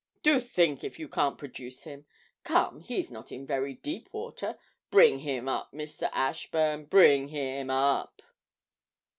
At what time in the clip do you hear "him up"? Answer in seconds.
5.19-5.71, 7.27-8.23